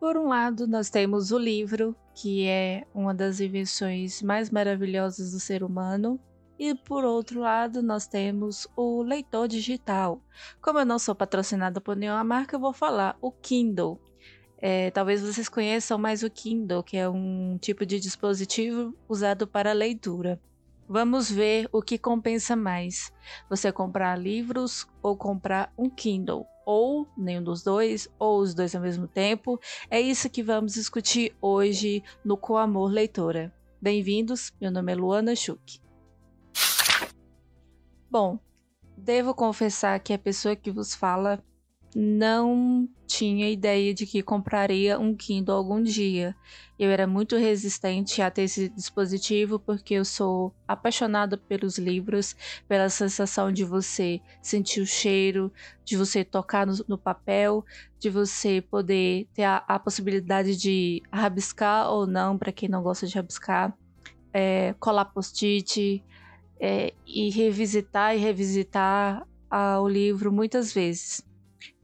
Por 0.00 0.16
um 0.16 0.28
lado, 0.28 0.66
nós 0.66 0.88
temos 0.88 1.30
o 1.30 1.36
livro, 1.36 1.94
que 2.14 2.46
é 2.46 2.86
uma 2.94 3.12
das 3.12 3.38
invenções 3.38 4.22
mais 4.22 4.48
maravilhosas 4.48 5.32
do 5.32 5.38
ser 5.38 5.62
humano, 5.62 6.18
e 6.58 6.74
por 6.74 7.04
outro 7.04 7.40
lado, 7.40 7.82
nós 7.82 8.06
temos 8.06 8.66
o 8.74 9.02
leitor 9.02 9.46
digital. 9.46 10.22
Como 10.62 10.78
eu 10.78 10.86
não 10.86 10.98
sou 10.98 11.14
patrocinada 11.14 11.82
por 11.82 11.96
nenhuma 11.96 12.24
marca, 12.24 12.56
eu 12.56 12.60
vou 12.60 12.72
falar 12.72 13.14
o 13.20 13.30
Kindle. 13.30 14.00
É, 14.56 14.90
talvez 14.90 15.20
vocês 15.20 15.50
conheçam 15.50 15.98
mais 15.98 16.22
o 16.22 16.30
Kindle, 16.30 16.82
que 16.82 16.96
é 16.96 17.06
um 17.06 17.58
tipo 17.58 17.84
de 17.84 18.00
dispositivo 18.00 18.96
usado 19.06 19.46
para 19.46 19.74
leitura. 19.74 20.40
Vamos 20.88 21.30
ver 21.30 21.68
o 21.72 21.82
que 21.82 21.98
compensa 21.98 22.56
mais: 22.56 23.12
você 23.50 23.70
comprar 23.70 24.18
livros 24.18 24.88
ou 25.02 25.14
comprar 25.14 25.70
um 25.76 25.90
Kindle, 25.90 26.46
ou 26.70 27.04
nenhum 27.16 27.42
dos 27.42 27.64
dois, 27.64 28.08
ou 28.16 28.38
os 28.38 28.54
dois 28.54 28.76
ao 28.76 28.80
mesmo 28.80 29.08
tempo. 29.08 29.58
É 29.90 30.00
isso 30.00 30.30
que 30.30 30.40
vamos 30.40 30.74
discutir 30.74 31.34
hoje 31.42 32.00
no 32.24 32.36
Com 32.36 32.56
Amor 32.56 32.92
Leitora. 32.92 33.52
Bem-vindos, 33.82 34.52
meu 34.60 34.70
nome 34.70 34.92
é 34.92 34.94
Luana 34.94 35.34
Schuch. 35.34 35.82
Bom, 38.08 38.38
devo 38.96 39.34
confessar 39.34 39.98
que 39.98 40.12
a 40.12 40.18
pessoa 40.18 40.54
que 40.54 40.70
vos 40.70 40.94
fala 40.94 41.42
não 41.94 42.88
tinha 43.06 43.50
ideia 43.50 43.92
de 43.92 44.06
que 44.06 44.22
compraria 44.22 44.98
um 44.98 45.14
Kindle 45.14 45.56
algum 45.56 45.82
dia. 45.82 46.34
Eu 46.78 46.90
era 46.90 47.06
muito 47.06 47.36
resistente 47.36 48.22
a 48.22 48.30
ter 48.30 48.42
esse 48.42 48.68
dispositivo 48.68 49.58
porque 49.58 49.94
eu 49.94 50.04
sou 50.04 50.54
apaixonada 50.66 51.36
pelos 51.36 51.76
livros, 51.76 52.36
pela 52.68 52.88
sensação 52.88 53.52
de 53.52 53.64
você 53.64 54.20
sentir 54.40 54.80
o 54.80 54.86
cheiro, 54.86 55.52
de 55.84 55.96
você 55.96 56.24
tocar 56.24 56.66
no, 56.66 56.74
no 56.86 56.96
papel, 56.96 57.64
de 57.98 58.08
você 58.08 58.62
poder 58.62 59.26
ter 59.34 59.42
a, 59.42 59.56
a, 59.66 59.78
possibilidade 59.78 60.56
de 60.56 61.02
rabiscar 61.12 61.90
ou 61.90 62.06
não, 62.06 62.38
para 62.38 62.52
quem 62.52 62.68
não 62.68 62.82
gosta 62.82 63.06
de 63.06 63.14
rabiscar, 63.14 63.76
é, 64.32 64.74
colar 64.78 65.06
post-it 65.06 66.02
é, 66.60 66.94
e 67.04 67.28
revisitar 67.30 68.14
e 68.14 68.18
revisitar 68.18 69.26
a, 69.50 69.80
o 69.80 69.88
livro 69.88 70.32
muitas 70.32 70.72
vezes. 70.72 71.28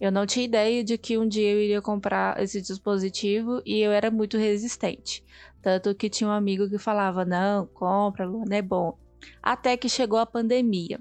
Eu 0.00 0.12
não 0.12 0.26
tinha 0.26 0.44
ideia 0.44 0.84
de 0.84 0.98
que 0.98 1.16
um 1.16 1.26
dia 1.26 1.52
eu 1.52 1.60
iria 1.60 1.80
comprar 1.80 2.40
esse 2.42 2.60
dispositivo 2.60 3.62
e 3.64 3.80
eu 3.80 3.92
era 3.92 4.10
muito 4.10 4.36
resistente. 4.36 5.24
Tanto 5.62 5.94
que 5.94 6.10
tinha 6.10 6.28
um 6.28 6.32
amigo 6.32 6.68
que 6.68 6.78
falava: 6.78 7.24
não, 7.24 7.66
compra, 7.66 8.26
não 8.26 8.44
é 8.50 8.62
bom. 8.62 8.98
Até 9.42 9.76
que 9.76 9.88
chegou 9.88 10.18
a 10.18 10.26
pandemia. 10.26 11.00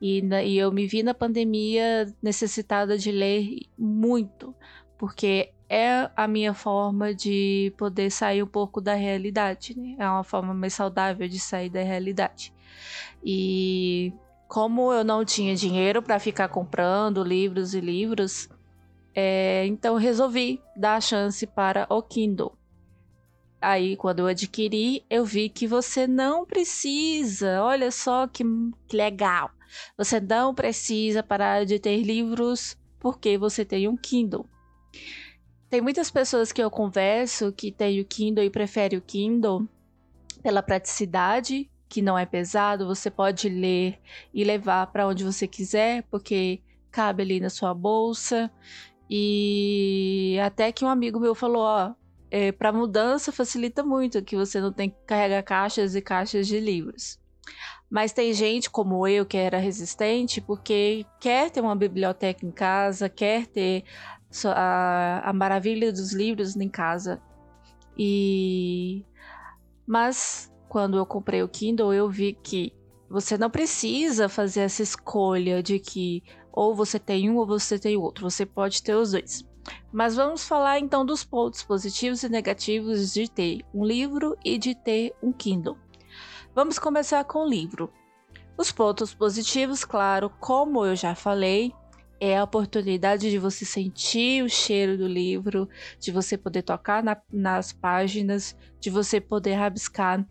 E, 0.00 0.20
e 0.44 0.58
eu 0.58 0.70
me 0.70 0.86
vi 0.86 1.02
na 1.02 1.14
pandemia 1.14 2.12
necessitada 2.22 2.96
de 2.98 3.10
ler 3.10 3.60
muito, 3.76 4.54
porque 4.98 5.52
é 5.68 6.10
a 6.14 6.28
minha 6.28 6.54
forma 6.54 7.14
de 7.14 7.72
poder 7.76 8.10
sair 8.10 8.42
um 8.42 8.46
pouco 8.46 8.80
da 8.80 8.94
realidade, 8.94 9.78
né? 9.78 9.96
É 9.98 10.08
uma 10.08 10.24
forma 10.24 10.54
mais 10.54 10.74
saudável 10.74 11.26
de 11.26 11.40
sair 11.40 11.70
da 11.70 11.82
realidade. 11.82 12.52
E 13.24 14.12
como 14.54 14.92
eu 14.92 15.02
não 15.02 15.24
tinha 15.24 15.56
dinheiro 15.56 16.00
para 16.00 16.20
ficar 16.20 16.46
comprando 16.46 17.24
livros 17.24 17.74
e 17.74 17.80
livros, 17.80 18.48
é, 19.12 19.66
então 19.66 19.96
resolvi 19.96 20.62
dar 20.76 20.94
a 20.94 21.00
chance 21.00 21.44
para 21.44 21.88
o 21.90 22.00
Kindle. 22.00 22.56
Aí, 23.60 23.96
quando 23.96 24.20
eu 24.20 24.26
adquiri, 24.28 25.04
eu 25.10 25.24
vi 25.24 25.48
que 25.48 25.66
você 25.66 26.06
não 26.06 26.46
precisa, 26.46 27.64
olha 27.64 27.90
só 27.90 28.28
que, 28.28 28.44
que 28.86 28.96
legal, 28.96 29.50
você 29.98 30.20
não 30.20 30.54
precisa 30.54 31.20
parar 31.20 31.66
de 31.66 31.80
ter 31.80 32.00
livros 32.04 32.78
porque 33.00 33.36
você 33.36 33.64
tem 33.64 33.88
um 33.88 33.96
Kindle. 33.96 34.48
Tem 35.68 35.80
muitas 35.80 36.12
pessoas 36.12 36.52
que 36.52 36.62
eu 36.62 36.70
converso 36.70 37.50
que 37.50 37.72
têm 37.72 38.00
o 38.00 38.04
Kindle 38.04 38.44
e 38.44 38.50
preferem 38.50 39.00
o 39.00 39.02
Kindle 39.02 39.68
pela 40.44 40.62
praticidade 40.62 41.68
que 41.88 42.02
não 42.02 42.18
é 42.18 42.26
pesado, 42.26 42.86
você 42.86 43.10
pode 43.10 43.48
ler 43.48 43.98
e 44.32 44.44
levar 44.44 44.86
para 44.88 45.06
onde 45.06 45.24
você 45.24 45.46
quiser, 45.46 46.02
porque 46.10 46.60
cabe 46.90 47.22
ali 47.22 47.40
na 47.40 47.50
sua 47.50 47.74
bolsa. 47.74 48.50
E 49.08 50.38
até 50.42 50.72
que 50.72 50.84
um 50.84 50.88
amigo 50.88 51.20
meu 51.20 51.34
falou, 51.34 51.62
ó, 51.62 51.94
é, 52.30 52.50
para 52.52 52.72
mudança 52.72 53.30
facilita 53.30 53.82
muito, 53.82 54.22
que 54.22 54.36
você 54.36 54.60
não 54.60 54.72
tem 54.72 54.90
que 54.90 54.96
carregar 55.06 55.42
caixas 55.42 55.94
e 55.94 56.02
caixas 56.02 56.46
de 56.46 56.58
livros. 56.58 57.20
Mas 57.90 58.12
tem 58.12 58.32
gente 58.32 58.70
como 58.70 59.06
eu 59.06 59.24
que 59.24 59.36
era 59.36 59.58
resistente 59.58 60.40
porque 60.40 61.04
quer 61.20 61.50
ter 61.50 61.60
uma 61.60 61.76
biblioteca 61.76 62.44
em 62.44 62.50
casa, 62.50 63.08
quer 63.08 63.46
ter 63.46 63.84
a, 64.46 65.22
a 65.24 65.32
maravilha 65.32 65.92
dos 65.92 66.12
livros 66.12 66.56
em 66.56 66.68
casa. 66.68 67.22
E 67.96 69.04
mas 69.86 70.52
quando 70.74 70.98
eu 70.98 71.06
comprei 71.06 71.40
o 71.40 71.48
Kindle, 71.48 71.94
eu 71.94 72.10
vi 72.10 72.36
que 72.42 72.72
você 73.08 73.38
não 73.38 73.48
precisa 73.48 74.28
fazer 74.28 74.62
essa 74.62 74.82
escolha 74.82 75.62
de 75.62 75.78
que 75.78 76.20
ou 76.52 76.74
você 76.74 76.98
tem 76.98 77.30
um 77.30 77.36
ou 77.36 77.46
você 77.46 77.78
tem 77.78 77.96
outro. 77.96 78.28
Você 78.28 78.44
pode 78.44 78.82
ter 78.82 78.96
os 78.96 79.12
dois. 79.12 79.44
Mas 79.92 80.16
vamos 80.16 80.42
falar 80.42 80.80
então 80.80 81.06
dos 81.06 81.22
pontos 81.22 81.62
positivos 81.62 82.24
e 82.24 82.28
negativos 82.28 83.14
de 83.14 83.30
ter 83.30 83.64
um 83.72 83.84
livro 83.84 84.36
e 84.44 84.58
de 84.58 84.74
ter 84.74 85.14
um 85.22 85.32
Kindle. 85.32 85.78
Vamos 86.52 86.76
começar 86.76 87.22
com 87.22 87.44
o 87.44 87.48
livro. 87.48 87.88
Os 88.58 88.72
pontos 88.72 89.14
positivos, 89.14 89.84
claro, 89.84 90.28
como 90.40 90.84
eu 90.84 90.96
já 90.96 91.14
falei, 91.14 91.72
é 92.18 92.36
a 92.36 92.42
oportunidade 92.42 93.30
de 93.30 93.38
você 93.38 93.64
sentir 93.64 94.42
o 94.42 94.48
cheiro 94.48 94.98
do 94.98 95.06
livro, 95.06 95.68
de 96.00 96.10
você 96.10 96.36
poder 96.36 96.62
tocar 96.62 97.00
na, 97.00 97.16
nas 97.32 97.72
páginas, 97.72 98.56
de 98.80 98.90
você 98.90 99.20
poder 99.20 99.54
rabiscar 99.54 100.26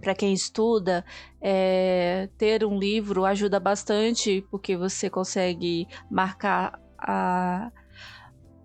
para 0.00 0.14
quem 0.14 0.32
estuda, 0.32 1.04
é, 1.40 2.28
ter 2.38 2.64
um 2.64 2.78
livro 2.78 3.24
ajuda 3.24 3.58
bastante, 3.58 4.44
porque 4.50 4.76
você 4.76 5.10
consegue 5.10 5.86
marcar 6.10 6.80
a, 6.98 7.70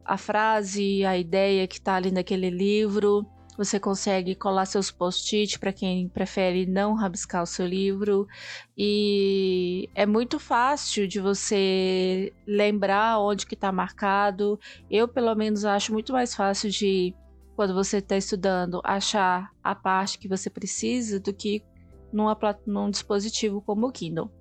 a 0.06 0.18
frase, 0.18 1.06
a 1.06 1.18
ideia 1.18 1.68
que 1.68 1.76
está 1.76 1.96
ali 1.96 2.12
naquele 2.12 2.50
livro. 2.50 3.26
Você 3.56 3.80
consegue 3.80 4.34
colar 4.34 4.66
seus 4.66 4.90
post-it 4.90 5.60
para 5.60 5.72
quem 5.72 6.10
prefere 6.10 6.66
não 6.66 6.96
rabiscar 6.96 7.44
o 7.44 7.46
seu 7.46 7.68
livro. 7.68 8.28
E 8.76 9.88
é 9.94 10.08
muito 10.08 10.40
fácil 10.40 11.08
de 11.08 11.20
você 11.20 12.34
lembrar 12.48 13.20
onde 13.20 13.46
que 13.46 13.54
está 13.54 13.72
marcado. 13.72 14.60
Eu, 14.90 15.08
pelo 15.08 15.36
menos, 15.36 15.66
acho 15.66 15.94
muito 15.94 16.12
mais 16.12 16.34
fácil 16.34 16.72
de 16.72 17.14
quando 17.56 17.74
você 17.74 17.98
está 17.98 18.18
estudando, 18.18 18.82
achar 18.84 19.52
a 19.64 19.76
parte 19.76 20.18
que 20.18 20.28
você 20.28 20.50
precisa 20.50 21.20
do 21.20 21.34
que 21.34 21.64
numa, 22.12 22.38
num 22.66 22.90
dispositivo 22.90 23.62
como 23.62 23.88
o 23.88 23.92
Kindle. 23.92 24.32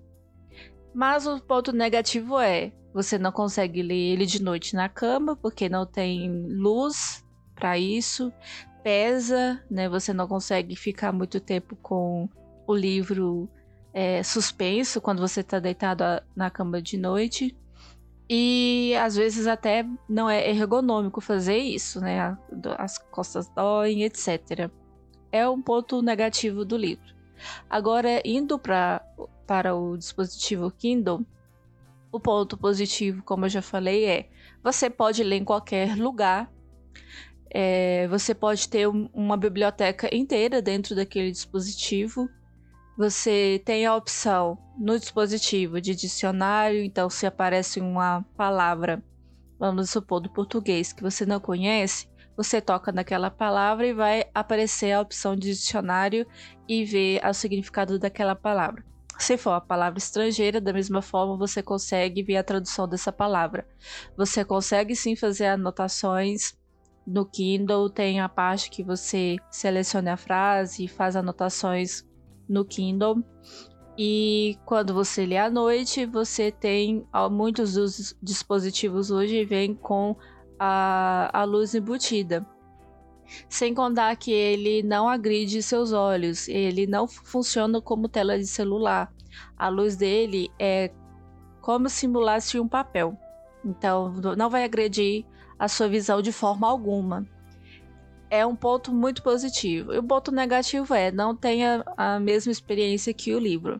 Mas 0.94 1.26
o 1.26 1.40
ponto 1.40 1.72
negativo 1.72 2.38
é 2.38 2.72
você 2.92 3.18
não 3.18 3.32
consegue 3.32 3.82
ler 3.82 4.12
ele 4.12 4.26
de 4.26 4.42
noite 4.42 4.74
na 4.74 4.88
cama 4.88 5.34
porque 5.34 5.68
não 5.68 5.86
tem 5.86 6.30
luz 6.48 7.24
para 7.54 7.78
isso, 7.78 8.32
pesa, 8.82 9.62
né? 9.70 9.88
Você 9.88 10.12
não 10.12 10.28
consegue 10.28 10.76
ficar 10.76 11.12
muito 11.12 11.40
tempo 11.40 11.76
com 11.76 12.28
o 12.66 12.74
livro 12.74 13.48
é, 13.94 14.22
suspenso 14.22 15.00
quando 15.00 15.20
você 15.20 15.40
está 15.40 15.58
deitado 15.58 16.04
na 16.36 16.50
cama 16.50 16.82
de 16.82 16.98
noite. 16.98 17.56
E 18.28 18.61
às 18.96 19.16
vezes 19.16 19.46
até 19.46 19.84
não 20.08 20.28
é 20.28 20.48
ergonômico 20.50 21.20
fazer 21.20 21.58
isso, 21.58 22.00
né? 22.00 22.36
As 22.78 22.98
costas 22.98 23.48
doem, 23.48 24.04
etc. 24.04 24.70
É 25.30 25.48
um 25.48 25.60
ponto 25.60 26.02
negativo 26.02 26.64
do 26.64 26.76
livro. 26.76 27.14
Agora, 27.68 28.22
indo 28.24 28.58
pra, 28.58 29.04
para 29.46 29.74
o 29.74 29.96
dispositivo 29.96 30.70
Kindle, 30.70 31.24
o 32.10 32.20
ponto 32.20 32.56
positivo, 32.56 33.22
como 33.22 33.46
eu 33.46 33.48
já 33.48 33.62
falei, 33.62 34.04
é 34.04 34.28
você 34.62 34.90
pode 34.90 35.22
ler 35.24 35.36
em 35.36 35.44
qualquer 35.44 35.96
lugar. 35.96 36.52
É, 37.54 38.06
você 38.08 38.34
pode 38.34 38.68
ter 38.68 38.86
uma 38.86 39.36
biblioteca 39.36 40.14
inteira 40.14 40.62
dentro 40.62 40.94
daquele 40.94 41.30
dispositivo 41.30 42.28
você 43.02 43.60
tem 43.64 43.84
a 43.84 43.96
opção 43.96 44.56
no 44.78 44.96
dispositivo 44.96 45.80
de 45.80 45.92
dicionário, 45.92 46.84
então 46.84 47.10
se 47.10 47.26
aparece 47.26 47.80
uma 47.80 48.24
palavra, 48.36 49.02
vamos 49.58 49.90
supor 49.90 50.20
do 50.20 50.32
português 50.32 50.92
que 50.92 51.02
você 51.02 51.26
não 51.26 51.40
conhece, 51.40 52.08
você 52.36 52.60
toca 52.60 52.92
naquela 52.92 53.28
palavra 53.28 53.88
e 53.88 53.92
vai 53.92 54.24
aparecer 54.32 54.92
a 54.92 55.00
opção 55.00 55.34
de 55.34 55.48
dicionário 55.48 56.24
e 56.68 56.84
ver 56.84 57.20
o 57.26 57.34
significado 57.34 57.98
daquela 57.98 58.36
palavra. 58.36 58.84
Se 59.18 59.36
for 59.36 59.54
a 59.54 59.60
palavra 59.60 59.98
estrangeira, 59.98 60.60
da 60.60 60.72
mesma 60.72 61.02
forma 61.02 61.36
você 61.36 61.60
consegue 61.60 62.22
ver 62.22 62.36
a 62.36 62.44
tradução 62.44 62.86
dessa 62.86 63.10
palavra. 63.10 63.66
Você 64.16 64.44
consegue 64.44 64.94
sim 64.94 65.16
fazer 65.16 65.46
anotações 65.46 66.56
no 67.04 67.26
Kindle, 67.26 67.90
tem 67.90 68.20
a 68.20 68.28
parte 68.28 68.70
que 68.70 68.84
você 68.84 69.38
seleciona 69.50 70.12
a 70.12 70.16
frase 70.16 70.84
e 70.84 70.88
faz 70.88 71.16
anotações 71.16 72.04
no 72.52 72.64
Kindle. 72.64 73.24
E 73.98 74.58
quando 74.64 74.94
você 74.94 75.26
lê 75.26 75.36
à 75.36 75.50
noite, 75.50 76.06
você 76.06 76.50
tem 76.50 77.06
muitos 77.30 77.74
dos 77.74 78.16
dispositivos 78.22 79.10
hoje 79.10 79.44
vêm 79.44 79.74
com 79.74 80.16
a, 80.58 81.30
a 81.32 81.44
luz 81.44 81.74
embutida. 81.74 82.46
Sem 83.48 83.74
contar 83.74 84.14
que 84.16 84.30
ele 84.30 84.82
não 84.82 85.08
agride 85.08 85.62
seus 85.62 85.92
olhos, 85.92 86.48
ele 86.48 86.86
não 86.86 87.06
funciona 87.08 87.80
como 87.80 88.08
tela 88.08 88.38
de 88.38 88.46
celular. 88.46 89.12
A 89.56 89.68
luz 89.68 89.96
dele 89.96 90.50
é 90.58 90.90
como 91.60 91.88
simulasse 91.88 92.58
um 92.58 92.68
papel. 92.68 93.16
Então, 93.64 94.12
não 94.36 94.50
vai 94.50 94.64
agredir 94.64 95.24
a 95.58 95.68
sua 95.68 95.88
visão 95.88 96.20
de 96.20 96.32
forma 96.32 96.68
alguma. 96.68 97.26
É 98.32 98.46
um 98.46 98.56
ponto 98.56 98.94
muito 98.94 99.22
positivo. 99.22 99.92
E 99.92 99.98
o 99.98 100.02
ponto 100.02 100.32
negativo 100.32 100.94
é 100.94 101.12
não 101.12 101.36
tenha 101.36 101.84
a 101.98 102.18
mesma 102.18 102.50
experiência 102.50 103.12
que 103.12 103.34
o 103.34 103.38
livro. 103.38 103.78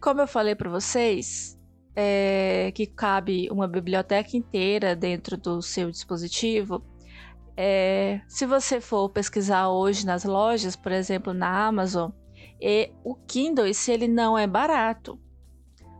Como 0.00 0.20
eu 0.20 0.26
falei 0.26 0.56
para 0.56 0.68
vocês, 0.68 1.56
é, 1.94 2.72
que 2.74 2.86
cabe 2.86 3.48
uma 3.48 3.68
biblioteca 3.68 4.36
inteira 4.36 4.96
dentro 4.96 5.36
do 5.36 5.62
seu 5.62 5.92
dispositivo. 5.92 6.82
É, 7.56 8.20
se 8.26 8.46
você 8.46 8.80
for 8.80 9.08
pesquisar 9.10 9.68
hoje 9.68 10.04
nas 10.04 10.24
lojas, 10.24 10.74
por 10.74 10.90
exemplo, 10.90 11.32
na 11.32 11.68
Amazon, 11.68 12.10
e 12.60 12.90
o 13.04 13.14
Kindle, 13.14 13.72
se 13.72 13.92
ele 13.92 14.08
não 14.08 14.36
é 14.36 14.48
barato. 14.48 15.20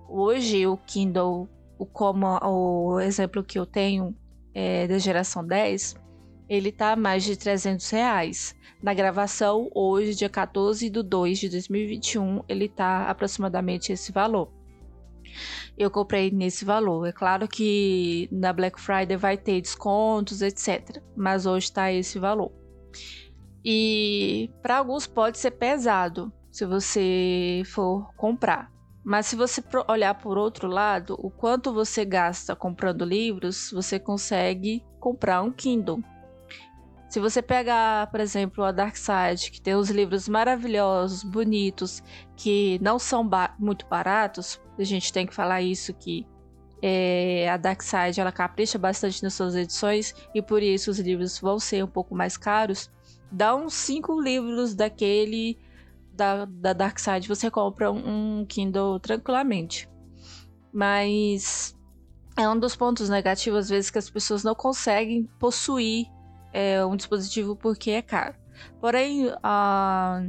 Hoje 0.08 0.66
o 0.66 0.76
Kindle, 0.78 1.48
o, 1.78 1.87
como 1.87 2.26
o 2.43 2.98
exemplo 2.98 3.44
que 3.44 3.56
eu 3.56 3.64
tenho 3.64 4.16
é, 4.52 4.88
da 4.88 4.98
geração 4.98 5.46
10, 5.46 5.94
ele 6.48 6.70
tá 6.72 6.96
mais 6.96 7.25
de 7.25 7.37
300 7.37 7.88
reais. 7.90 8.54
Na 8.82 8.94
gravação, 8.94 9.70
hoje, 9.75 10.14
dia 10.14 10.28
14 10.28 10.88
de 10.88 11.02
2 11.02 11.38
de 11.38 11.48
2021, 11.48 12.43
ele 12.48 12.69
tá 12.69 13.08
aproximadamente 13.08 13.93
esse 13.93 14.12
valor. 14.12 14.52
Eu 15.76 15.90
comprei 15.90 16.31
nesse 16.31 16.64
valor. 16.64 17.06
É 17.06 17.12
claro 17.12 17.48
que 17.48 18.28
na 18.31 18.52
Black 18.52 18.81
Friday 18.81 19.16
vai 19.16 19.37
ter 19.37 19.60
descontos, 19.60 20.40
etc. 20.40 21.02
Mas 21.16 21.46
hoje 21.46 21.66
está 21.66 21.93
esse 21.93 22.19
valor. 22.19 22.52
E 23.64 24.50
para 24.62 24.78
alguns 24.78 25.06
pode 25.06 25.38
ser 25.38 25.50
pesado 25.52 26.32
se 26.50 26.64
você 26.64 27.62
for 27.66 28.14
comprar. 28.16 28.70
Mas 29.04 29.26
se 29.26 29.37
você 29.37 29.62
olhar 29.88 30.14
por 30.14 30.38
outro 30.38 30.69
lado, 30.69 31.16
o 31.19 31.31
quanto 31.31 31.72
você 31.72 32.04
gasta 32.04 32.56
comprando 32.56 33.04
livros, 33.04 33.70
você 33.72 33.98
consegue 33.98 34.82
comprar 34.98 35.43
um 35.43 35.52
Kindle. 35.52 36.02
Se 37.08 37.20
você 37.20 37.41
pegar, 37.41 38.11
por 38.11 38.20
exemplo, 38.20 38.64
a 38.64 38.73
Dark 38.73 38.97
Side, 38.97 39.50
que 39.50 39.61
tem 39.61 39.76
uns 39.76 39.91
livros 39.91 40.29
maravilhosos, 40.29 41.23
bonitos, 41.23 42.03
que 42.37 42.79
não 42.82 42.99
são 42.99 43.26
ba 43.26 43.55
muito 43.58 43.87
baratos, 43.87 44.61
a 44.79 44.85
gente 44.85 45.12
tem 45.12 45.26
que 45.26 45.35
falar 45.35 45.62
isso 45.62 45.94
que 45.94 46.26
é, 46.82 47.49
a 47.49 47.56
Dark 47.56 47.81
Side 47.82 48.20
ela 48.20 48.32
capricha 48.32 48.79
bastante 48.79 49.23
nas 49.23 49.35
suas 49.35 49.55
edições 49.55 50.14
e 50.35 50.43
por 50.43 50.62
isso 50.62 50.91
os 50.91 50.99
livros 50.99 51.38
vão 51.38 51.58
ser 51.58 51.85
um 51.85 51.88
pouco 51.88 52.14
mais 52.14 52.37
caros. 52.37 52.91
Dá 53.31 53.55
uns 53.55 53.75
cinco 53.75 54.20
livros 54.20 54.75
daquele 54.75 55.58
da, 56.12 56.44
da 56.44 56.73
Dark 56.73 56.99
Side, 56.99 57.29
você 57.29 57.50
compra 57.50 57.91
um 57.91 58.44
Kindle 58.47 58.99
tranquilamente. 58.99 59.88
Mas 60.73 61.76
é 62.37 62.49
um 62.49 62.58
dos 62.58 62.75
pontos 62.75 63.08
negativos, 63.08 63.61
às 63.61 63.69
vezes, 63.69 63.91
que 63.91 63.99
as 63.99 64.11
pessoas 64.11 64.43
não 64.43 64.55
conseguem 64.55 65.29
possuir 65.38 66.06
é, 66.56 66.82
um 66.87 66.97
dispositivo 66.97 67.55
porque 67.55 67.91
é 67.91 68.00
caro. 68.00 68.35
Porém, 68.81 69.31
a, 69.43 70.23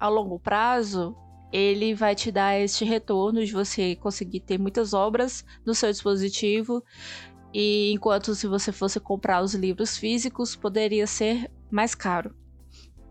a 0.00 0.08
longo 0.08 0.40
prazo, 0.40 1.14
ele 1.52 1.94
vai 1.94 2.14
te 2.14 2.32
dar 2.32 2.58
este 2.58 2.86
retorno 2.86 3.44
de 3.44 3.52
você 3.52 3.94
conseguir 3.94 4.40
ter 4.40 4.58
muitas 4.58 4.94
obras 4.94 5.44
no 5.62 5.74
seu 5.74 5.90
dispositivo. 5.90 6.82
E 7.52 7.92
enquanto 7.92 8.34
se 8.34 8.46
você 8.46 8.72
fosse 8.72 8.98
comprar 8.98 9.42
os 9.42 9.52
livros 9.52 9.98
físicos, 9.98 10.56
poderia 10.56 11.06
ser 11.06 11.50
mais 11.70 11.94
caro. 11.94 12.34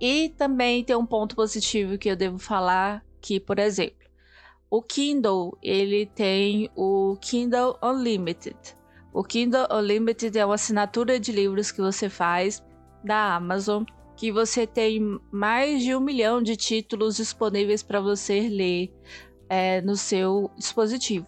E 0.01 0.29
também 0.29 0.83
tem 0.83 0.95
um 0.95 1.05
ponto 1.05 1.35
positivo 1.35 1.99
que 1.99 2.09
eu 2.09 2.15
devo 2.15 2.39
falar, 2.39 3.05
que, 3.21 3.39
por 3.39 3.59
exemplo, 3.59 4.03
o 4.67 4.81
Kindle, 4.81 5.55
ele 5.61 6.07
tem 6.07 6.71
o 6.75 7.15
Kindle 7.21 7.77
Unlimited. 7.83 8.57
O 9.13 9.23
Kindle 9.23 9.67
Unlimited 9.71 10.35
é 10.39 10.43
uma 10.43 10.55
assinatura 10.55 11.19
de 11.19 11.31
livros 11.31 11.71
que 11.71 11.79
você 11.79 12.09
faz 12.09 12.63
da 13.03 13.35
Amazon, 13.35 13.83
que 14.17 14.31
você 14.31 14.65
tem 14.65 15.19
mais 15.31 15.83
de 15.83 15.95
um 15.95 15.99
milhão 15.99 16.41
de 16.41 16.55
títulos 16.55 17.17
disponíveis 17.17 17.83
para 17.83 18.01
você 18.01 18.49
ler 18.49 18.91
é, 19.47 19.81
no 19.81 19.95
seu 19.95 20.49
dispositivo. 20.57 21.27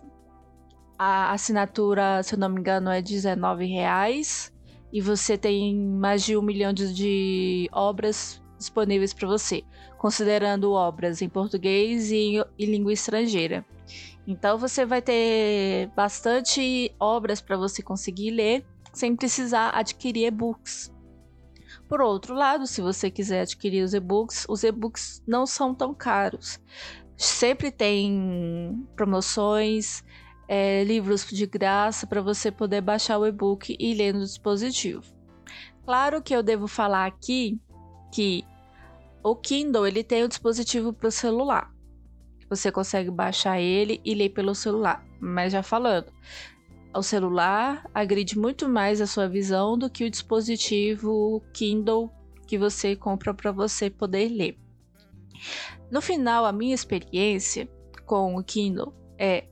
A 0.98 1.32
assinatura, 1.32 2.24
se 2.24 2.34
eu 2.34 2.40
não 2.40 2.50
me 2.50 2.60
engano, 2.60 2.90
é 2.90 2.96
R$19,00 2.96 4.52
e 4.92 5.00
você 5.00 5.38
tem 5.38 5.76
mais 5.76 6.24
de 6.24 6.36
um 6.36 6.42
milhão 6.42 6.74
de, 6.74 6.92
de 6.92 7.70
obras 7.72 8.42
disponíveis 8.58 9.14
para 9.14 9.28
você, 9.28 9.62
considerando 10.00 10.72
obras 10.72 11.22
em 11.22 11.30
português 11.30 12.10
e 12.10 12.16
em, 12.16 12.44
em 12.58 12.66
língua 12.66 12.94
estrangeira. 12.94 13.64
Então 14.28 14.58
você 14.58 14.86
vai 14.86 15.02
ter 15.02 15.88
bastante 15.96 16.94
obras 17.00 17.42
para 17.42 17.58
você 17.58 17.82
conseguir 17.82 18.32
ler 18.32 18.66
sem 18.92 19.16
precisar 19.16 19.70
adquirir 19.70 20.28
e-books. 20.28 20.92
Por 21.88 22.02
outro 22.02 22.34
lado, 22.34 22.66
se 22.66 22.82
você 22.82 23.12
quiser 23.12 23.42
adquirir 23.42 23.84
os 23.84 23.94
e-books, 23.94 24.46
os 24.50 24.64
e-books 24.64 25.22
não 25.28 25.46
são 25.46 25.76
tão 25.76 25.94
caros. 25.94 26.60
Sempre 27.16 27.72
tem 27.72 28.88
promoções, 28.96 30.04
é, 30.48 30.84
livros 30.84 31.26
de 31.28 31.46
graça 31.46 32.08
para 32.08 32.22
você 32.22 32.52
poder 32.52 32.82
baixar 32.82 33.18
o 33.20 33.28
e-book 33.28 33.76
e 33.80 33.94
ler 33.94 34.14
no 34.14 34.22
dispositivo. 34.22 35.04
Claro 35.84 36.22
que 36.22 36.36
eu 36.36 36.42
devo 36.42 36.68
falar 36.68 37.06
aqui 37.06 37.60
que 38.12 38.44
o 39.24 39.36
Kindle 39.36 39.86
ele 39.86 40.04
tem 40.04 40.24
o 40.24 40.26
um 40.26 40.30
dispositivo 40.30 40.94
para 40.94 41.08
o 41.08 41.12
celular. 41.12 41.75
Você 42.50 42.72
consegue 42.72 43.10
baixar 43.10 43.60
ele 43.60 44.02
e 44.06 44.14
ler 44.14 44.30
pelo 44.30 44.54
celular. 44.54 45.06
Mas 45.20 45.52
já 45.52 45.64
falando, 45.64 46.12
o 46.96 47.02
celular 47.02 47.90
agride 47.94 48.38
muito 48.38 48.70
mais 48.70 49.02
a 49.02 49.08
sua 49.08 49.28
visão 49.28 49.78
do 49.78 49.90
que 49.90 50.06
o 50.06 50.10
dispositivo 50.10 51.44
Kindle 51.54 52.12
que 52.48 52.58
você 52.58 52.96
compra 52.96 53.34
para 53.34 53.52
você 53.52 53.90
poder 53.90 54.30
ler. 54.30 54.58
No 55.92 56.02
final, 56.02 56.46
a 56.46 56.52
minha 56.52 56.76
experiência 56.76 57.68
com 58.06 58.36
o 58.36 58.44
Kindle 58.44 58.94
é 59.18 59.48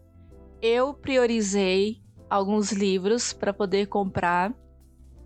eu 0.61 0.93
priorizei 0.93 2.01
alguns 2.29 2.71
livros 2.71 3.33
para 3.33 3.53
poder 3.53 3.87
comprar 3.87 4.53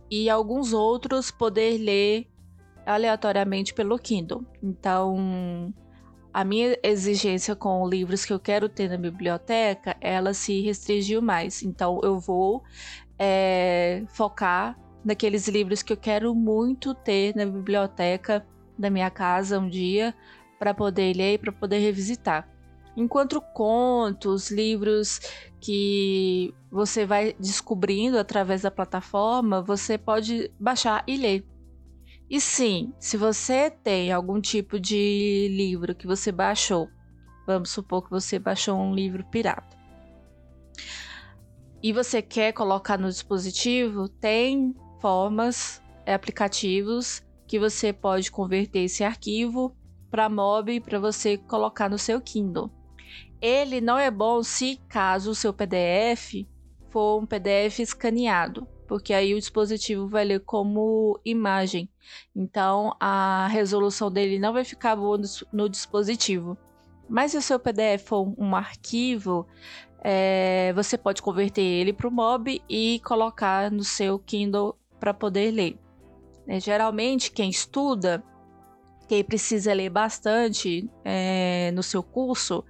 e 0.09 0.29
alguns 0.29 0.73
outros 0.73 1.29
poder 1.29 1.77
ler 1.77 2.27
aleatoriamente 2.85 3.73
pelo 3.73 3.99
Kindle. 3.99 4.45
Então, 4.63 5.73
a 6.37 6.43
minha 6.43 6.77
exigência 6.83 7.55
com 7.55 7.89
livros 7.89 8.23
que 8.23 8.31
eu 8.31 8.39
quero 8.39 8.69
ter 8.69 8.87
na 8.87 8.95
biblioteca, 8.95 9.97
ela 9.99 10.35
se 10.35 10.61
restringiu 10.61 11.19
mais. 11.19 11.63
Então, 11.63 11.99
eu 12.03 12.19
vou 12.19 12.63
é, 13.17 14.03
focar 14.09 14.77
naqueles 15.03 15.47
livros 15.47 15.81
que 15.81 15.91
eu 15.91 15.97
quero 15.97 16.35
muito 16.35 16.93
ter 16.93 17.35
na 17.35 17.43
biblioteca 17.43 18.45
da 18.77 18.87
minha 18.87 19.09
casa 19.09 19.57
um 19.57 19.67
dia 19.67 20.13
para 20.59 20.75
poder 20.75 21.15
ler 21.15 21.33
e 21.33 21.37
para 21.39 21.51
poder 21.51 21.79
revisitar. 21.79 22.47
Enquanto 22.95 23.41
contos, 23.41 24.51
livros 24.51 25.19
que 25.59 26.53
você 26.69 27.03
vai 27.03 27.35
descobrindo 27.39 28.19
através 28.19 28.61
da 28.61 28.69
plataforma, 28.69 29.59
você 29.59 29.97
pode 29.97 30.51
baixar 30.59 31.03
e 31.07 31.17
ler. 31.17 31.56
E 32.29 32.41
sim, 32.41 32.93
se 32.99 33.15
você 33.15 33.69
tem 33.69 34.11
algum 34.11 34.41
tipo 34.41 34.77
de 34.79 35.47
livro 35.49 35.95
que 35.95 36.05
você 36.05 36.29
baixou, 36.29 36.89
vamos 37.45 37.69
supor 37.69 38.03
que 38.03 38.09
você 38.09 38.37
baixou 38.37 38.77
um 38.77 38.93
livro 38.93 39.23
pirata, 39.31 39.77
e 41.81 41.93
você 41.93 42.21
quer 42.21 42.51
colocar 42.51 42.97
no 42.97 43.07
dispositivo, 43.07 44.09
tem 44.09 44.75
formas, 44.99 45.81
é, 46.05 46.13
aplicativos 46.13 47.21
que 47.47 47.57
você 47.57 47.93
pode 47.93 48.29
converter 48.29 48.79
esse 48.79 49.05
arquivo 49.05 49.73
para 50.09 50.27
MOB 50.27 50.81
para 50.81 50.99
você 50.99 51.37
colocar 51.37 51.89
no 51.89 51.97
seu 51.97 52.19
Kindle. 52.19 52.69
Ele 53.39 53.79
não 53.79 53.97
é 53.97 54.11
bom 54.11 54.43
se 54.43 54.81
caso 54.89 55.31
o 55.31 55.35
seu 55.35 55.53
PDF 55.53 56.45
for 56.89 57.21
um 57.21 57.25
PDF 57.25 57.79
escaneado 57.79 58.67
porque 58.87 59.13
aí 59.13 59.33
o 59.33 59.39
dispositivo 59.39 60.07
vai 60.07 60.23
ler 60.23 60.39
como 60.41 61.19
imagem. 61.25 61.89
Então 62.35 62.95
a 62.99 63.47
resolução 63.47 64.11
dele 64.11 64.39
não 64.39 64.53
vai 64.53 64.63
ficar 64.63 64.95
boa 64.95 65.17
no, 65.17 65.27
no 65.51 65.69
dispositivo. 65.69 66.57
Mas 67.09 67.31
se 67.31 67.37
o 67.37 67.41
seu 67.41 67.59
PDF 67.59 68.03
for 68.03 68.33
um 68.37 68.55
arquivo, 68.55 69.47
é, 70.03 70.73
você 70.73 70.97
pode 70.97 71.21
converter 71.21 71.61
ele 71.61 71.93
para 71.93 72.07
o 72.07 72.11
MOB 72.11 72.61
e 72.69 72.99
colocar 73.03 73.71
no 73.71 73.83
seu 73.83 74.19
Kindle 74.19 74.77
para 74.99 75.13
poder 75.13 75.51
ler. 75.51 75.77
É, 76.47 76.59
geralmente, 76.59 77.31
quem 77.31 77.49
estuda, 77.49 78.23
quem 79.07 79.23
precisa 79.23 79.73
ler 79.73 79.89
bastante 79.89 80.89
é, 81.03 81.71
no 81.73 81.83
seu 81.83 82.03
curso, 82.03 82.63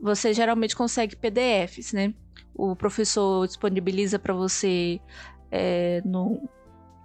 você 0.00 0.34
geralmente 0.34 0.76
consegue 0.76 1.16
PDFs, 1.16 1.92
né? 1.92 2.14
O 2.54 2.76
professor 2.76 3.46
disponibiliza 3.46 4.18
para 4.18 4.34
você 4.34 5.00
é, 5.56 6.02
no, 6.04 6.48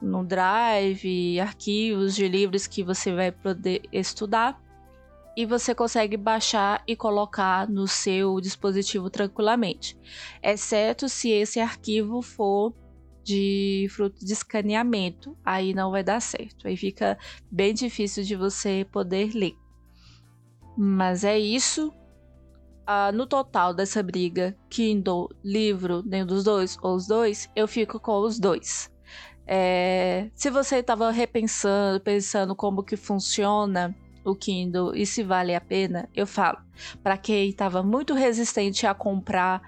no 0.01 0.25
Drive, 0.25 1.39
arquivos 1.39 2.15
de 2.15 2.27
livros 2.27 2.65
que 2.65 2.83
você 2.83 3.13
vai 3.13 3.31
poder 3.31 3.83
estudar 3.91 4.59
e 5.37 5.45
você 5.45 5.75
consegue 5.75 6.17
baixar 6.17 6.83
e 6.87 6.95
colocar 6.95 7.69
no 7.69 7.87
seu 7.87 8.41
dispositivo 8.41 9.07
tranquilamente, 9.07 9.95
exceto 10.41 11.07
se 11.07 11.29
esse 11.29 11.59
arquivo 11.59 12.23
for 12.23 12.73
de 13.23 13.87
fruto 13.91 14.25
de 14.25 14.33
escaneamento, 14.33 15.37
aí 15.45 15.71
não 15.71 15.91
vai 15.91 16.03
dar 16.03 16.19
certo, 16.19 16.67
aí 16.67 16.75
fica 16.75 17.19
bem 17.51 17.71
difícil 17.75 18.23
de 18.23 18.35
você 18.35 18.85
poder 18.91 19.31
ler. 19.35 19.53
Mas 20.75 21.23
é 21.23 21.37
isso. 21.37 21.93
Ah, 22.91 23.11
no 23.11 23.27
total 23.27 23.71
dessa 23.71 24.01
briga, 24.01 24.57
Kindle, 24.67 25.29
livro, 25.43 26.01
nenhum 26.03 26.25
dos 26.25 26.43
dois 26.43 26.75
ou 26.81 26.95
os 26.95 27.05
dois, 27.05 27.47
eu 27.55 27.67
fico 27.67 27.99
com 27.99 28.19
os 28.21 28.39
dois. 28.39 28.91
É, 29.45 30.31
se 30.33 30.49
você 30.49 30.77
estava 30.77 31.11
repensando, 31.11 32.01
pensando 32.01 32.55
como 32.55 32.81
que 32.81 32.97
funciona 32.97 33.95
o 34.25 34.33
Kindle 34.33 34.95
e 34.95 35.05
se 35.05 35.21
vale 35.21 35.53
a 35.53 35.61
pena, 35.61 36.09
eu 36.15 36.25
falo. 36.25 36.57
Para 37.03 37.15
quem 37.15 37.49
estava 37.49 37.83
muito 37.83 38.15
resistente 38.15 38.87
a 38.87 38.95
comprar 38.95 39.61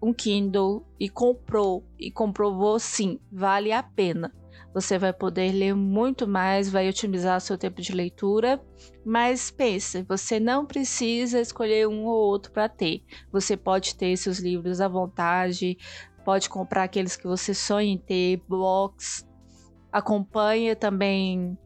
um 0.00 0.14
Kindle 0.14 0.86
e 1.00 1.08
comprou 1.08 1.84
e 1.98 2.12
comprovou 2.12 2.78
sim, 2.78 3.18
vale 3.28 3.72
a 3.72 3.82
pena. 3.82 4.32
Você 4.74 4.98
vai 4.98 5.12
poder 5.12 5.52
ler 5.52 5.74
muito 5.74 6.26
mais, 6.26 6.70
vai 6.70 6.88
otimizar 6.88 7.40
seu 7.40 7.58
tempo 7.58 7.82
de 7.82 7.92
leitura, 7.92 8.60
mas 9.04 9.50
pense, 9.50 10.02
você 10.02 10.40
não 10.40 10.64
precisa 10.64 11.40
escolher 11.40 11.86
um 11.86 12.04
ou 12.06 12.16
outro 12.16 12.50
para 12.52 12.68
ter. 12.68 13.02
Você 13.30 13.56
pode 13.56 13.94
ter 13.96 14.16
seus 14.16 14.38
livros 14.38 14.80
à 14.80 14.88
vontade, 14.88 15.76
Pode 16.24 16.48
comprar 16.48 16.84
aqueles 16.84 17.16
que 17.16 17.26
você 17.26 17.52
sonha 17.52 17.92
em 17.92 17.98
ter, 17.98 18.40
blocos. 18.48 19.26
Acompanha 19.90 20.76
também 20.76 21.58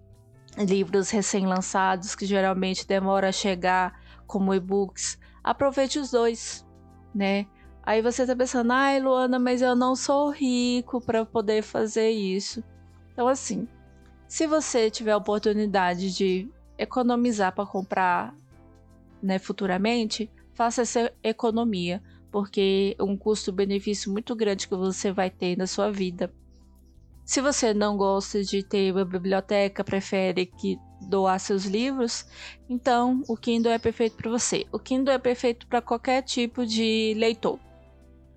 livros 0.57 1.11
recém-lançados 1.11 2.15
que 2.15 2.25
geralmente 2.25 2.87
demora 2.87 3.29
a 3.29 3.33
chegar 3.33 3.93
como 4.27 4.55
e-books. 4.55 5.19
Aproveite 5.45 5.99
os 5.99 6.11
dois, 6.11 6.67
né? 7.15 7.47
Aí 7.83 8.01
você 8.03 8.27
tá 8.27 8.35
pensando, 8.35 8.73
ai 8.73 8.99
Luana, 8.99 9.39
mas 9.39 9.63
eu 9.63 9.77
não 9.77 9.95
sou 9.95 10.31
rico 10.31 11.01
para 11.01 11.25
poder 11.25 11.63
fazer 11.63 12.11
isso. 12.11 12.65
Então, 13.17 13.29
assim, 13.29 13.67
se 14.29 14.47
você 14.47 14.91
tiver 14.91 15.13
a 15.13 15.17
oportunidade 15.17 16.15
de 16.15 16.51
economizar 16.77 17.51
para 17.55 17.65
comprar 17.65 18.35
né, 19.23 19.39
futuramente, 19.39 20.31
faça 20.53 20.83
essa 20.83 21.11
economia 21.23 22.03
porque 22.31 22.95
é 22.99 23.03
um 23.03 23.17
custo-benefício 23.17 24.13
muito 24.13 24.37
grande 24.37 24.69
que 24.69 24.77
você 24.77 25.11
vai 25.11 25.31
ter 25.31 25.57
na 25.57 25.67
sua 25.67 25.91
vida. 25.91 26.31
Se 27.25 27.41
você 27.41 27.73
não 27.73 27.97
gosta 27.97 28.45
de 28.45 28.63
ter 28.63 28.93
uma 28.93 29.07
biblioteca, 29.07 29.83
prefere 29.83 30.45
que 30.45 30.79
doar 31.09 31.41
seus 31.41 31.65
livros, 31.65 32.27
então 32.69 33.23
o 33.27 33.35
Kindle 33.35 33.73
é 33.73 33.79
perfeito 33.79 34.15
para 34.17 34.31
você. 34.31 34.67
O 34.71 34.79
Kindle 34.79 35.15
é 35.15 35.19
perfeito 35.19 35.67
para 35.67 35.81
qualquer 35.81 36.21
tipo 36.21 36.67
de 36.67 37.15
leitor, 37.17 37.59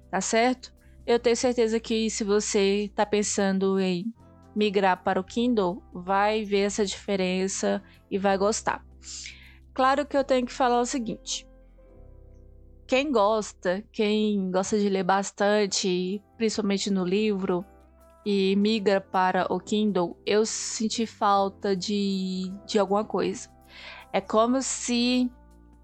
tá 0.09 0.21
certo? 0.21 0.73
Eu 1.05 1.19
tenho 1.19 1.35
certeza 1.35 1.81
que 1.81 2.09
se 2.09 2.23
você 2.23 2.85
está 2.85 3.05
pensando 3.05 3.77
em 3.77 4.13
migrar 4.55 5.03
para 5.03 5.19
o 5.19 5.23
Kindle, 5.23 5.83
vai 5.93 6.43
ver 6.43 6.61
essa 6.61 6.85
diferença 6.85 7.81
e 8.09 8.17
vai 8.17 8.37
gostar. 8.37 8.83
Claro 9.73 10.05
que 10.05 10.17
eu 10.17 10.23
tenho 10.23 10.45
que 10.45 10.53
falar 10.53 10.81
o 10.81 10.85
seguinte: 10.85 11.47
quem 12.87 13.11
gosta, 13.11 13.83
quem 13.91 14.51
gosta 14.51 14.77
de 14.77 14.89
ler 14.89 15.03
bastante, 15.03 16.23
principalmente 16.37 16.89
no 16.89 17.05
livro, 17.05 17.63
e 18.25 18.55
migra 18.55 18.99
para 18.99 19.51
o 19.51 19.59
Kindle, 19.59 20.17
eu 20.25 20.45
senti 20.45 21.05
falta 21.05 21.75
de, 21.75 22.51
de 22.65 22.77
alguma 22.77 23.05
coisa. 23.05 23.49
É 24.11 24.19
como 24.19 24.61
se 24.61 25.31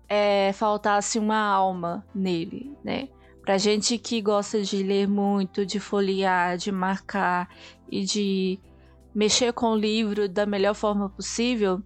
é, 0.07 0.51
faltasse 0.53 1.17
uma 1.17 1.37
alma 1.37 2.05
nele, 2.13 2.75
né? 2.83 3.09
Pra 3.45 3.59
gente 3.59 3.99
que 3.99 4.19
gosta 4.21 4.63
de 4.63 4.81
ler 4.81 5.07
muito, 5.07 5.67
de 5.67 5.79
folhear, 5.79 6.57
de 6.57 6.71
marcar 6.71 7.47
e 7.87 8.03
de 8.03 8.59
mexer 9.13 9.53
com 9.53 9.67
o 9.67 9.77
livro 9.77 10.27
da 10.27 10.47
melhor 10.47 10.73
forma 10.73 11.11
possível, 11.11 11.79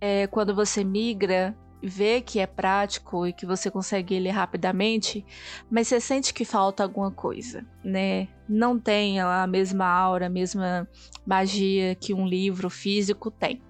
é, 0.00 0.28
quando 0.28 0.54
você 0.54 0.84
migra, 0.84 1.52
vê 1.82 2.20
que 2.20 2.38
é 2.38 2.46
prático 2.46 3.26
e 3.26 3.32
que 3.32 3.44
você 3.44 3.72
consegue 3.72 4.20
ler 4.20 4.30
rapidamente, 4.30 5.26
mas 5.68 5.88
você 5.88 6.00
sente 6.00 6.32
que 6.32 6.44
falta 6.44 6.84
alguma 6.84 7.10
coisa, 7.10 7.66
né? 7.82 8.28
Não 8.48 8.78
tem 8.78 9.18
a 9.18 9.48
mesma 9.48 9.86
aura, 9.86 10.26
a 10.26 10.30
mesma 10.30 10.88
magia 11.26 11.96
que 11.96 12.14
um 12.14 12.24
livro 12.24 12.70
físico 12.70 13.32
tem. 13.32 13.60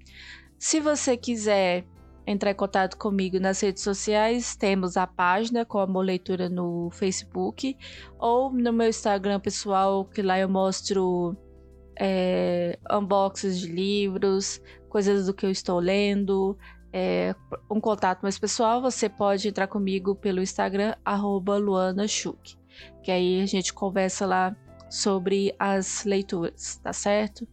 Se 0.59 0.81
você 0.81 1.17
quiser 1.17 1.85
entrar 2.27 2.51
em 2.51 2.55
contato 2.55 2.97
comigo 2.97 3.39
nas 3.39 3.61
redes 3.61 3.83
sociais, 3.83 4.57
temos 4.57 4.97
a 4.97 5.07
página 5.07 5.65
com 5.65 5.79
a 5.79 5.87
leitura 6.03 6.49
no 6.49 6.91
Facebook 6.91 7.77
ou 8.19 8.53
no 8.53 8.73
meu 8.73 8.89
Instagram 8.89 9.39
pessoal, 9.39 10.05
que 10.05 10.23
lá 10.23 10.39
eu 10.39 10.49
mostro 10.49 11.37
é, 11.99 12.79
unboxes 12.91 13.61
de 13.61 13.69
livros, 13.69 14.61
coisas 14.89 15.27
do 15.27 15.35
que 15.35 15.47
eu 15.47 15.51
estou 15.51 15.79
lendo, 15.79 16.59
é, 16.93 17.35
um 17.71 17.81
contato 17.81 18.23
mais 18.23 18.39
pessoal, 18.39 18.81
você 18.81 19.09
pode 19.09 19.49
entrar 19.49 19.67
comigo 19.67 20.15
pelo 20.15 20.43
Instagram, 20.43 20.95
luanachuk, 21.61 22.57
que 23.03 23.11
aí 23.11 23.41
a 23.41 23.47
gente 23.47 23.73
conversa 23.73 24.27
lá 24.27 24.57
sobre 24.91 25.55
as 25.59 26.05
leituras, 26.05 26.77
tá 26.83 26.93
certo? 26.93 27.47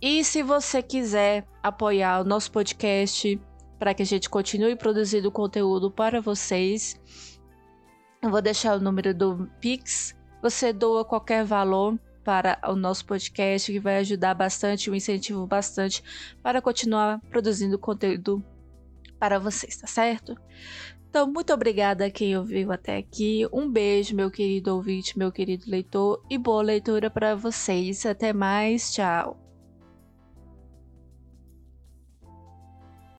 E 0.00 0.24
se 0.24 0.42
você 0.42 0.82
quiser 0.82 1.46
apoiar 1.62 2.20
o 2.20 2.24
nosso 2.24 2.50
podcast 2.50 3.40
para 3.82 3.94
que 3.94 4.02
a 4.04 4.06
gente 4.06 4.30
continue 4.30 4.76
produzindo 4.76 5.28
conteúdo 5.28 5.90
para 5.90 6.20
vocês, 6.20 7.00
eu 8.22 8.30
vou 8.30 8.40
deixar 8.40 8.76
o 8.76 8.80
número 8.80 9.12
do 9.12 9.50
Pix. 9.60 10.16
Você 10.40 10.72
doa 10.72 11.04
qualquer 11.04 11.44
valor 11.44 11.98
para 12.22 12.60
o 12.68 12.76
nosso 12.76 13.04
podcast, 13.04 13.72
que 13.72 13.80
vai 13.80 13.96
ajudar 13.96 14.34
bastante, 14.34 14.88
um 14.88 14.94
incentivo 14.94 15.44
bastante 15.48 16.00
para 16.40 16.62
continuar 16.62 17.20
produzindo 17.28 17.76
conteúdo 17.76 18.40
para 19.18 19.40
vocês, 19.40 19.76
tá 19.76 19.88
certo? 19.88 20.36
Então, 21.10 21.26
muito 21.26 21.52
obrigada 21.52 22.06
a 22.06 22.10
quem 22.10 22.38
ouviu 22.38 22.70
até 22.70 22.98
aqui. 22.98 23.48
Um 23.52 23.68
beijo, 23.68 24.14
meu 24.14 24.30
querido 24.30 24.76
ouvinte, 24.76 25.18
meu 25.18 25.32
querido 25.32 25.64
leitor, 25.68 26.24
e 26.30 26.38
boa 26.38 26.62
leitura 26.62 27.10
para 27.10 27.34
vocês. 27.34 28.06
Até 28.06 28.32
mais, 28.32 28.92
tchau. 28.92 29.51